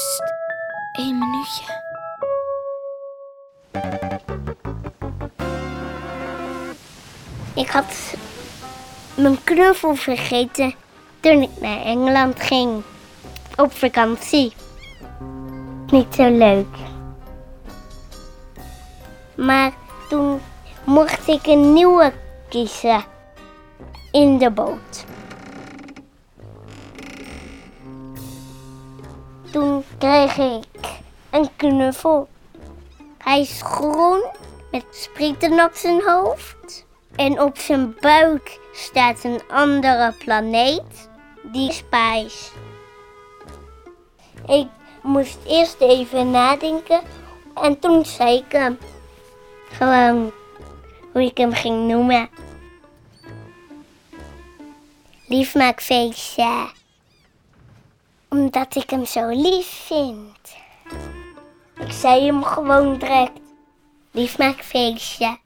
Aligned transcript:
Psst, 0.00 0.22
één 0.92 1.18
minuutje. 1.18 1.64
Ik 7.54 7.68
had 7.68 8.14
mijn 9.16 9.44
knuffel 9.44 9.94
vergeten 9.94 10.74
toen 11.20 11.42
ik 11.42 11.50
naar 11.60 11.80
Engeland 11.82 12.40
ging. 12.40 12.82
Op 13.56 13.72
vakantie. 13.72 14.52
Niet 15.86 16.14
zo 16.14 16.30
leuk. 16.30 16.76
Maar 19.34 19.72
toen 20.08 20.40
mocht 20.84 21.28
ik 21.28 21.46
een 21.46 21.72
nieuwe 21.72 22.12
kiezen 22.48 23.04
in 24.12 24.38
de 24.38 24.50
boot. 24.50 25.04
Toen 29.52 29.84
kreeg 29.98 30.36
ik 30.36 30.64
een 31.30 31.48
knuffel. 31.56 32.28
Hij 33.18 33.40
is 33.40 33.60
groen 33.62 34.24
met 34.70 34.84
sprieten 34.90 35.64
op 35.64 35.74
zijn 35.74 36.02
hoofd. 36.06 36.86
En 37.16 37.40
op 37.40 37.58
zijn 37.58 37.96
buik 38.00 38.58
staat 38.72 39.24
een 39.24 39.40
andere 39.48 40.14
planeet. 40.18 41.08
Die 41.42 41.70
is. 42.24 42.52
Ik 44.46 44.68
moest 45.02 45.38
eerst 45.46 45.80
even 45.80 46.30
nadenken. 46.30 47.00
En 47.54 47.78
toen 47.78 48.04
zei 48.04 48.36
ik 48.36 48.52
hem. 48.52 48.78
Gewoon 49.70 50.32
hoe 51.12 51.22
ik 51.22 51.38
hem 51.38 51.52
ging 51.52 51.88
noemen. 51.88 52.28
Liefmaakfeestje. 55.26 56.78
Omdat 58.40 58.74
ik 58.76 58.90
hem 58.90 59.04
zo 59.06 59.28
lief 59.28 59.66
vind. 59.66 60.56
Ik 61.86 61.92
zei 61.92 62.26
hem 62.26 62.44
gewoon 62.44 62.98
direct. 62.98 63.40
Liefmaakfeestje. 64.10 65.38